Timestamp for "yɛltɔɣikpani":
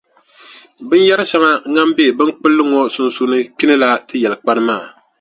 4.23-4.61